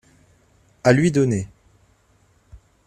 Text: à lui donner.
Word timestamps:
à 0.83 0.93
lui 0.93 1.11
donner. 1.11 1.47